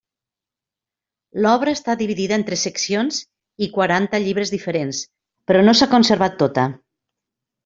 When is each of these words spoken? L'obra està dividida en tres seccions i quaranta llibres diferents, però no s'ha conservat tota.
L'obra 1.45 1.73
està 1.77 1.95
dividida 1.99 2.35
en 2.39 2.45
tres 2.47 2.63
seccions 2.67 3.19
i 3.67 3.69
quaranta 3.77 4.21
llibres 4.25 4.53
diferents, 4.57 5.03
però 5.53 5.63
no 5.69 5.77
s'ha 5.83 5.91
conservat 5.95 6.41
tota. 6.43 6.67